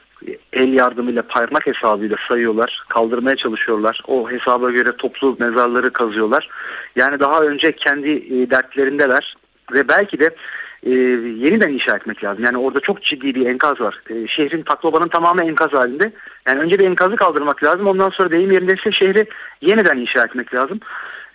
el 0.53 0.73
yardımıyla 0.73 1.23
parmak 1.23 1.67
hesabıyla 1.67 2.17
sayıyorlar. 2.29 2.83
Kaldırmaya 2.89 3.37
çalışıyorlar. 3.37 4.01
O 4.07 4.31
hesaba 4.31 4.71
göre 4.71 4.97
toplu 4.97 5.37
mezarları 5.41 5.93
kazıyorlar. 5.93 6.49
Yani 6.97 7.21
daha 7.21 7.41
önce 7.41 7.73
kendi 7.73 8.11
e, 8.11 8.51
dertlerindeler 8.51 9.35
ve 9.73 9.89
belki 9.89 10.21
de 10.21 10.35
e, 10.83 10.91
yeniden 10.91 11.69
inşa 11.69 11.97
etmek 11.97 12.25
lazım. 12.25 12.45
Yani 12.45 12.59
orada 12.59 12.81
çok 12.81 13.03
ciddi 13.03 13.35
bir 13.35 13.47
enkaz 13.47 13.81
var. 13.81 14.01
E, 14.11 14.29
şehrin 14.29 14.63
Takloba'nın 14.63 15.09
tamamı 15.09 15.45
enkaz 15.45 15.73
halinde. 15.73 16.13
Yani 16.47 16.61
önce 16.61 16.79
bir 16.79 16.85
enkazı 16.85 17.17
kaldırmak 17.17 17.65
lazım. 17.65 17.87
Ondan 17.87 18.11
sonra 18.11 18.31
deyim 18.31 18.53
yerindeyse 18.53 18.93
şehri 18.93 19.27
yeniden 19.61 19.99
inşa 19.99 20.25
etmek 20.25 20.55
lazım. 20.55 20.81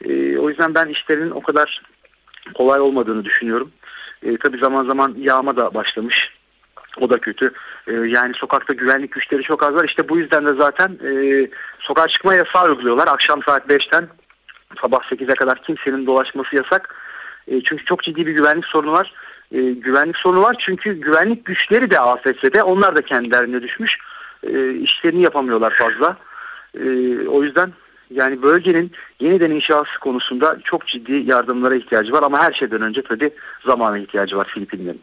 E, 0.06 0.38
o 0.38 0.50
yüzden 0.50 0.76
ben 0.76 0.88
işlerinin 0.88 1.32
o 1.32 1.42
kadar 1.42 1.82
kolay 2.54 2.80
olmadığını 2.80 3.26
düşünüyorum. 3.26 3.72
E, 4.24 4.38
tabii 4.38 4.58
zaman 4.58 4.86
zaman 4.86 5.16
yağma 5.18 5.56
da 5.56 5.74
başlamış. 5.74 6.30
O 7.00 7.10
da 7.10 7.18
kötü. 7.18 7.52
E, 7.88 7.94
yani 7.94 8.34
sokakta 8.34 8.74
güvenlik 8.74 9.12
güçleri 9.12 9.42
çok 9.42 9.64
az 9.64 9.76
var. 9.76 9.84
İşte 9.84 10.10
bu 10.10 10.18
yüzden 10.18 10.46
de 10.46 10.54
zaten 10.54 11.00
e, 11.06 11.48
sokağa 11.80 12.08
çıkma 12.08 12.36
yasağı 12.36 12.70
uyguluyorlar. 12.70 13.08
Akşam 13.08 13.44
saat 13.44 13.70
5'ten 13.70 14.08
sabah 14.82 15.00
8'e 15.00 15.36
kadar 15.36 15.62
kimsenin 15.62 16.06
dolaşması 16.06 16.56
yasak. 16.56 16.96
E, 17.52 17.62
çünkü 17.64 17.86
çok 17.86 18.04
ciddi 18.04 18.26
bir 18.26 18.34
güvenlik 18.34 18.66
sorunu 18.66 18.92
var. 18.92 19.14
E, 19.52 19.62
güvenlik 19.62 20.18
sorunu 20.18 20.42
var 20.42 20.56
çünkü 20.60 20.94
güvenlik 20.94 21.46
güçleri 21.46 21.92
de 21.92 22.00
AFS'de. 22.00 22.64
Onlar 22.64 22.96
da 22.96 23.02
kendilerine 23.02 23.62
düşmüş. 23.62 23.98
E, 24.44 24.74
işlerini 24.74 25.22
yapamıyorlar 25.22 25.74
fazla. 25.74 26.18
E, 26.80 26.84
o 27.28 27.44
yüzden 27.44 27.74
yani 28.10 28.42
bölgenin 28.42 28.92
yeniden 29.20 29.52
inşası 29.52 30.00
konusunda 30.02 30.58
çok 30.64 30.88
ciddi 30.88 31.14
yardımlara 31.14 31.76
ihtiyacı 31.76 32.12
var 32.12 32.24
ama 32.24 32.40
her 32.40 32.54
şeyden 32.54 32.82
önce 32.82 33.02
tabii 33.02 33.32
zamana 33.66 33.98
ihtiyacı 33.98 34.38
var 34.38 34.48
Filipinlerin. 34.54 35.02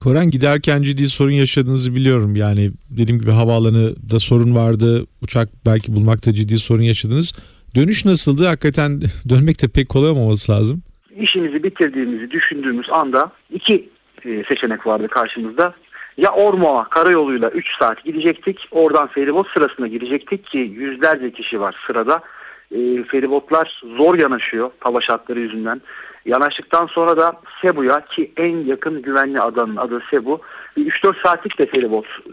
Koran 0.00 0.30
giderken 0.30 0.82
ciddi 0.82 1.08
sorun 1.08 1.30
yaşadığınızı 1.30 1.94
biliyorum. 1.94 2.36
Yani 2.36 2.70
dediğim 2.90 3.20
gibi 3.20 3.30
havaalanı 3.30 4.10
da 4.10 4.20
sorun 4.20 4.54
vardı. 4.54 5.06
Uçak 5.22 5.48
belki 5.66 5.96
bulmakta 5.96 6.34
ciddi 6.34 6.58
sorun 6.58 6.82
yaşadınız. 6.82 7.32
Dönüş 7.74 8.04
nasıldı? 8.04 8.46
Hakikaten 8.46 9.00
dönmek 9.28 9.62
de 9.62 9.68
pek 9.68 9.88
kolay 9.88 10.10
olmaması 10.10 10.52
lazım. 10.52 10.82
İşimizi 11.16 11.62
bitirdiğimizi 11.62 12.30
düşündüğümüz 12.30 12.90
anda 12.90 13.32
iki 13.50 13.88
e, 14.24 14.44
seçenek 14.44 14.86
vardı 14.86 15.08
karşımızda. 15.08 15.74
Ya 16.16 16.30
Ormo'a 16.32 16.88
karayoluyla 16.88 17.50
3 17.50 17.78
saat 17.78 18.04
gidecektik. 18.04 18.68
Oradan 18.70 19.06
feribot 19.06 19.48
sırasına 19.50 19.86
girecektik 19.86 20.46
ki 20.46 20.58
yüzlerce 20.58 21.30
kişi 21.32 21.60
var 21.60 21.76
sırada. 21.86 22.22
E, 22.70 23.02
feribotlar 23.02 23.82
zor 23.96 24.18
yanaşıyor 24.18 24.70
hava 24.80 25.00
şartları 25.00 25.40
yüzünden. 25.40 25.80
Yanaştıktan 26.24 26.86
sonra 26.86 27.16
da 27.16 27.32
Cebu'ya 27.62 28.04
ki 28.04 28.32
en 28.36 28.56
yakın 28.56 29.02
güvenli 29.02 29.40
adanın 29.40 29.76
adı 29.76 30.02
Cebu. 30.10 30.40
3-4 30.76 31.22
saatlik 31.22 31.58
de 31.58 31.66
feribot 31.66 32.06
e, 32.06 32.32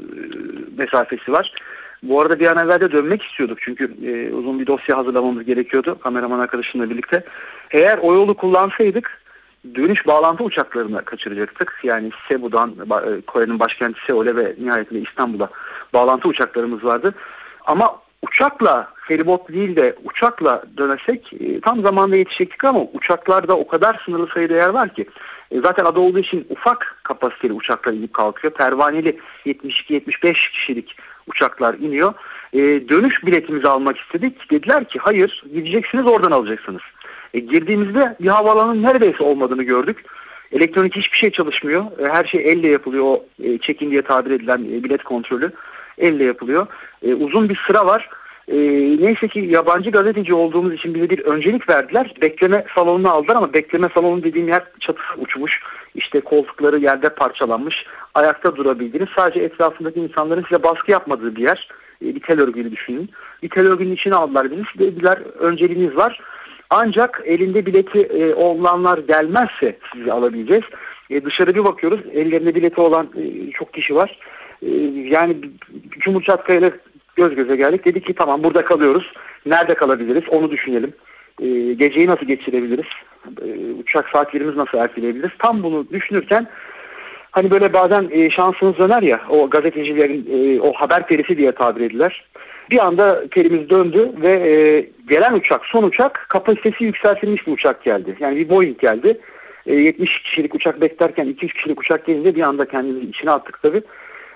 mesafesi 0.78 1.32
var. 1.32 1.54
Bu 2.04 2.22
arada 2.22 2.40
bir 2.40 2.48
an 2.48 2.66
evvel 2.66 2.80
de 2.80 2.92
dönmek 2.92 3.24
istiyorduk 3.24 3.58
çünkü 3.62 3.98
e, 4.06 4.34
uzun 4.34 4.60
bir 4.60 4.68
dosya 4.68 4.98
hazırlamamız 4.98 5.46
gerekiyordu 5.46 6.00
kameraman 6.04 6.40
arkadaşımla 6.40 6.90
birlikte. 6.90 7.24
Eğer 7.72 7.98
o 7.98 8.14
yolu 8.14 8.34
kullansaydık 8.34 9.22
dönüş 9.76 10.08
bağlantı 10.08 10.44
uçaklarına 10.44 11.02
kaçıracaktık. 11.02 11.80
Yani 11.84 12.12
Cebu'dan 12.30 12.70
e, 12.70 13.22
Kore'nin 13.22 13.60
başkenti 13.60 14.00
Seul'e 14.08 14.36
ve 14.36 14.56
nihayetinde 14.60 15.00
İstanbul'a 15.00 15.50
bağlantı 15.94 16.28
uçaklarımız 16.28 16.84
vardı. 16.84 17.16
Ama 17.66 18.00
uçakla 18.22 18.88
feribot 19.08 19.50
değil 19.50 19.76
de 19.76 19.96
uçakla 20.04 20.64
dönesek 20.78 21.34
e, 21.34 21.60
tam 21.62 21.82
zamanda 21.82 22.16
yetişecektik 22.16 22.64
ama 22.64 22.82
uçaklarda 22.94 23.58
o 23.58 23.68
kadar 23.68 24.02
sınırlı 24.06 24.28
sayıda 24.28 24.54
yer 24.54 24.70
var 24.70 24.94
ki 24.94 25.06
e, 25.52 25.60
zaten 25.62 25.86
ada 25.86 26.00
olduğu 26.00 26.20
için 26.20 26.48
ufak 26.50 27.00
kapasiteli 27.04 27.54
uçaklar 27.54 27.94
inip 27.94 28.14
kalkıyor. 28.14 28.54
Pervaneli 28.54 29.20
72-75 29.46 30.34
kişilik 30.52 30.96
uçaklar 31.28 31.74
iniyor. 31.74 32.14
E, 32.54 32.60
dönüş 32.90 33.26
biletimizi 33.26 33.68
almak 33.68 33.98
istedik. 33.98 34.52
Dediler 34.52 34.86
ki 34.86 35.00
hayır 35.00 35.44
gideceksiniz 35.54 36.06
oradan 36.06 36.32
alacaksınız. 36.32 36.82
E, 37.34 37.40
girdiğimizde 37.40 38.16
bir 38.20 38.28
havaalanının 38.28 38.84
neredeyse 38.84 39.24
olmadığını 39.24 39.64
gördük. 39.64 40.06
Elektronik 40.52 40.96
hiçbir 40.96 41.18
şey 41.18 41.32
çalışmıyor. 41.32 41.86
E, 42.00 42.12
her 42.12 42.26
şey 42.26 42.52
elle 42.52 42.68
yapılıyor. 42.68 43.04
O 43.04 43.26
e, 43.44 43.58
check-in 43.58 43.92
diye 43.92 44.02
tabir 44.02 44.32
edilen 44.32 44.58
e, 44.58 44.84
bilet 44.84 45.04
kontrolü 45.04 45.52
elle 45.98 46.24
yapılıyor. 46.24 46.68
E, 47.04 47.14
uzun 47.14 47.50
bir 47.50 47.60
sıra 47.68 47.86
var. 47.86 48.10
E, 48.52 48.58
neyse 49.00 49.28
ki 49.28 49.40
yabancı 49.40 49.92
gazeteci 49.92 50.34
olduğumuz 50.34 50.74
için 50.74 50.94
bize 50.94 51.10
bir 51.10 51.20
öncelik 51.20 51.70
verdiler. 51.70 52.14
Bekleme 52.22 52.66
salonunu 52.76 53.10
aldılar 53.10 53.36
ama 53.36 53.54
bekleme 53.54 53.90
salonu 53.94 54.24
dediğim 54.24 54.48
yer 54.48 54.64
çatısı 54.80 55.14
uçmuş. 55.18 55.62
İşte 55.96 56.20
koltukları 56.20 56.80
yerde 56.80 57.10
parçalanmış. 57.10 57.86
Ayakta 58.14 58.56
durabildiğiniz 58.56 59.10
sadece 59.16 59.40
etrafındaki 59.40 60.00
insanların 60.00 60.46
size 60.50 60.64
baskı 60.64 60.92
yapmadığı 60.92 61.36
bir 61.36 61.42
yer. 61.42 61.70
E, 62.02 62.16
bir 62.16 62.20
tel 62.20 62.42
örgüyle 62.42 62.72
düşünün. 62.72 63.10
Bir 63.44 63.50
tel 63.50 63.68
örgünün 63.68 63.94
içine 63.94 64.16
aldılar 64.16 64.52
bizi. 64.52 64.64
Dediler 64.80 65.18
önceliğiniz 65.40 65.96
var. 65.96 66.22
Ancak 66.70 67.22
elinde 67.26 67.66
bileti 67.66 68.00
e, 68.00 68.34
olanlar 68.34 68.98
gelmezse 68.98 69.78
sizi 69.94 70.12
alabileceğiz. 70.12 70.64
E, 71.10 71.26
dışarı 71.26 71.56
bir 71.56 71.64
bakıyoruz. 71.64 72.00
Ellerinde 72.14 72.56
bileti 72.56 72.82
olan 72.82 73.10
e, 73.18 73.52
çok 73.52 73.74
kişi 73.74 73.96
var. 73.96 74.20
E, 74.62 74.70
yani 75.10 75.38
Cumhurçat 76.00 76.50
ile 76.50 76.72
göz 77.20 77.36
göze 77.36 77.56
geldik. 77.56 77.86
Dedik 77.86 78.06
ki 78.06 78.14
tamam 78.14 78.44
burada 78.44 78.66
kalıyoruz. 78.66 79.14
Nerede 79.46 79.74
kalabiliriz 79.74 80.24
onu 80.30 80.52
düşünelim. 80.52 80.94
E, 81.42 81.74
geceyi 81.74 82.08
nasıl 82.08 82.26
geçirebiliriz? 82.26 82.90
E, 83.42 83.74
uçak 83.82 84.10
saatlerimiz 84.10 84.56
nasıl 84.56 84.78
erteleyebiliriz? 84.78 85.32
Tam 85.40 85.64
bunu 85.64 85.90
düşünürken 85.90 86.48
hani 87.32 87.52
böyle 87.52 87.74
bazen 87.74 88.10
e, 88.12 88.30
şansınız 88.30 88.78
döner 88.78 89.02
ya 89.02 89.22
o 89.30 89.50
gazetecilerin 89.50 90.28
e, 90.32 90.62
o 90.62 90.74
haber 90.74 91.08
perisi 91.08 91.38
diye 91.38 91.52
tabir 91.52 91.82
ediler. 91.82 92.26
Bir 92.72 92.86
anda 92.86 93.28
terimiz 93.28 93.70
döndü 93.70 94.12
ve 94.22 94.32
e, 94.32 94.86
gelen 95.10 95.34
uçak 95.34 95.66
son 95.66 95.84
uçak 95.84 96.26
kapasitesi 96.30 96.84
yükseltilmiş 96.84 97.48
bir 97.48 97.52
uçak 97.52 97.84
geldi. 97.84 98.16
Yani 98.20 98.36
bir 98.36 98.50
Boeing 98.50 98.80
geldi. 98.80 99.20
E, 99.68 99.76
70 99.76 100.24
kişilik 100.24 100.56
uçak 100.56 100.82
beklerken 100.82 101.26
200 101.26 101.54
kişilik 101.54 101.80
uçak 101.80 102.06
gelince 102.06 102.36
bir 102.36 102.42
anda 102.42 102.66
kendimizi 102.66 103.06
içine 103.06 103.32
attık 103.32 103.62
tabii. 103.62 103.82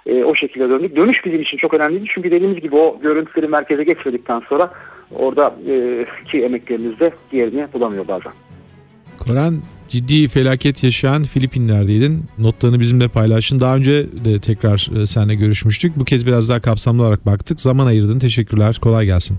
E, 0.06 0.24
o 0.24 0.36
şekilde 0.36 0.70
döndük. 0.70 0.96
Dönüş 0.96 1.26
bizim 1.26 1.42
için 1.42 1.58
çok 1.58 1.74
önemliydi. 1.74 2.06
Çünkü 2.08 2.32
dediğimiz 2.32 2.62
gibi 2.62 2.76
o 2.76 3.00
görüntüleri 3.02 3.48
merkeze 3.48 3.84
geçmedikten 3.84 4.42
sonra 4.50 4.74
orada 5.16 5.56
e, 5.70 6.06
ki 6.32 6.44
emeklerimiz 6.44 7.00
de 7.00 7.12
yerini 7.32 7.68
bulamıyor 7.74 8.08
bazen. 8.08 8.32
Koran 9.18 9.56
ciddi 9.90 10.28
felaket 10.28 10.84
yaşayan 10.84 11.24
Filipinler'deydin. 11.24 12.26
Notlarını 12.38 12.80
bizimle 12.80 13.08
paylaştın. 13.08 13.60
Daha 13.60 13.76
önce 13.76 13.92
de 14.26 14.40
tekrar 14.40 15.02
e, 15.02 15.06
seninle 15.06 15.36
görüşmüştük. 15.36 16.00
Bu 16.00 16.06
kez 16.06 16.28
biraz 16.28 16.50
daha 16.50 16.62
kapsamlı 16.62 17.02
olarak 17.04 17.26
baktık. 17.26 17.62
Zaman 17.62 17.86
ayırdın. 17.86 18.20
Teşekkürler. 18.20 18.80
Kolay 18.82 19.06
gelsin. 19.06 19.38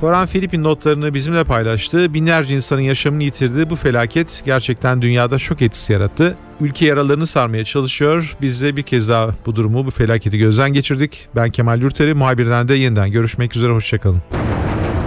Koran 0.00 0.26
Filipin 0.26 0.64
notlarını 0.64 1.14
bizimle 1.14 1.44
paylaştı. 1.44 2.14
Binlerce 2.14 2.54
insanın 2.54 2.80
yaşamını 2.80 3.22
yitirdiği 3.22 3.70
bu 3.70 3.76
felaket 3.76 4.42
gerçekten 4.44 5.02
dünyada 5.02 5.38
şok 5.38 5.62
etkisi 5.62 5.92
yarattı. 5.92 6.36
Ülke 6.60 6.86
yaralarını 6.86 7.26
sarmaya 7.26 7.64
çalışıyor. 7.64 8.36
Biz 8.40 8.62
de 8.62 8.76
bir 8.76 8.82
kez 8.82 9.08
daha 9.08 9.30
bu 9.46 9.56
durumu, 9.56 9.86
bu 9.86 9.90
felaketi 9.90 10.38
gözden 10.38 10.72
geçirdik. 10.72 11.28
Ben 11.36 11.50
Kemal 11.50 11.82
Yurteri, 11.82 12.14
muhabirden 12.14 12.68
de 12.68 12.74
yeniden 12.74 13.10
görüşmek 13.10 13.56
üzere. 13.56 13.72
Hoşçakalın. 13.72 14.22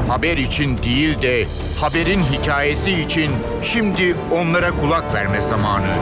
Haber 0.07 0.37
için 0.37 0.77
değil 0.77 1.21
de 1.21 1.45
haberin 1.79 2.21
hikayesi 2.23 2.91
için 2.91 3.31
şimdi 3.63 4.15
onlara 4.31 4.71
kulak 4.71 5.13
verme 5.13 5.41
zamanı. 5.41 5.93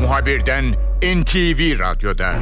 Muhabirden 0.00 0.64
NTV 1.02 1.78
Radyo'da. 1.78 2.34